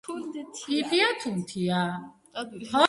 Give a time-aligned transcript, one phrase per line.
[0.61, 1.81] ფიფია თუნთია